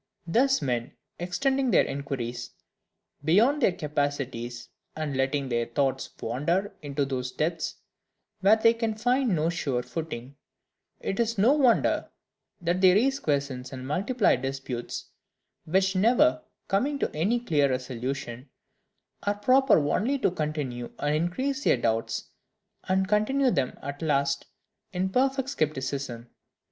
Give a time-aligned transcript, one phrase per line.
[0.25, 2.49] Thus men, extending their inquiries
[3.23, 7.75] beyond their capacities, and letting their thoughts wander into those depths
[8.39, 10.37] where they can find no sure footing,
[10.99, 12.09] it is no wonder
[12.61, 15.05] that they raise questions and multiply disputes,
[15.65, 18.49] which, never coming to any clear resolution,
[19.21, 22.31] are proper only to continue and increase their doubts,
[22.85, 24.47] and to confirm them at last
[24.91, 26.27] in perfect scepticism.